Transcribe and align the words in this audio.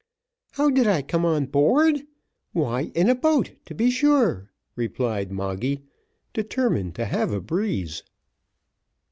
"How 0.53 0.71
did 0.71 0.87
I 0.87 1.03
come 1.03 1.25
on 1.25 1.45
board! 1.45 2.01
why, 2.53 2.89
in 2.95 3.07
a 3.07 3.13
boat 3.13 3.51
to 3.67 3.75
be 3.75 3.91
sure," 3.91 4.49
replied 4.75 5.31
Moggy, 5.31 5.83
determined 6.33 6.95
to 6.95 7.05
have 7.05 7.31
a 7.31 7.39
breeze. 7.39 8.01